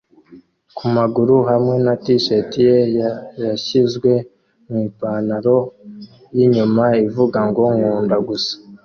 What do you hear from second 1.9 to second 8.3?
t-shirt ye yashyizwe mu ipantaro yinyuma ivuga ngo "Nkunda